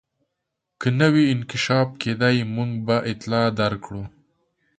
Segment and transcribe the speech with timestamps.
[0.81, 4.03] که څه نوی انکشاف کېدی موږ به اطلاع درکړو.